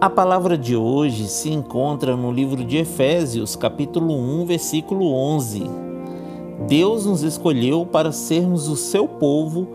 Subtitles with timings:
[0.00, 5.64] A palavra de hoje se encontra no livro de Efésios, capítulo 1, versículo 11.
[6.68, 9.66] Deus nos escolheu para sermos o seu povo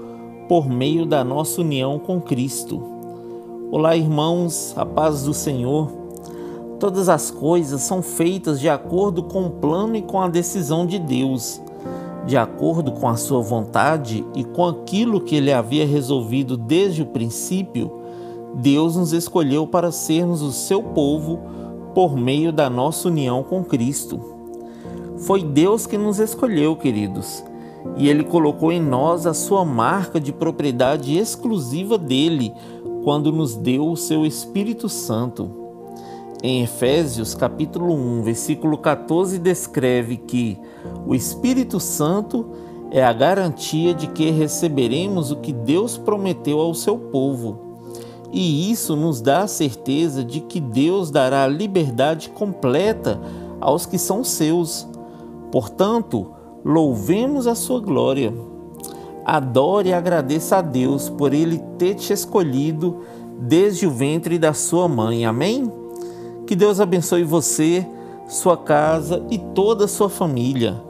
[0.47, 2.81] por meio da nossa união com Cristo.
[3.69, 5.91] Olá, irmãos, a paz do Senhor.
[6.79, 10.99] Todas as coisas são feitas de acordo com o plano e com a decisão de
[10.99, 11.61] Deus,
[12.25, 17.07] de acordo com a sua vontade e com aquilo que ele havia resolvido desde o
[17.07, 18.02] princípio
[18.55, 21.39] Deus nos escolheu para sermos o seu povo
[21.93, 24.19] por meio da nossa união com Cristo.
[25.17, 27.43] Foi Deus que nos escolheu, queridos,
[27.97, 32.53] e Ele colocou em nós a sua marca de propriedade exclusiva dele
[33.03, 35.49] quando nos deu o seu Espírito Santo.
[36.41, 40.59] Em Efésios capítulo 1, versículo 14 descreve que
[41.07, 42.47] o Espírito Santo
[42.91, 47.62] é a garantia de que receberemos o que Deus prometeu ao seu povo
[48.33, 53.21] e isso nos dá a certeza de que Deus dará liberdade completa
[53.61, 54.87] aos que são seus.
[55.51, 56.31] Portanto,
[56.65, 58.33] louvemos a sua glória.
[59.23, 63.01] Adore e agradeça a Deus por ele ter te escolhido
[63.39, 65.25] desde o ventre da sua mãe.
[65.25, 65.71] Amém?
[66.47, 67.85] Que Deus abençoe você,
[68.27, 70.81] sua casa e toda a sua família.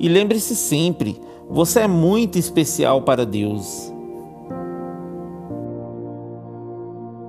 [0.00, 3.92] E lembre-se sempre, você é muito especial para Deus.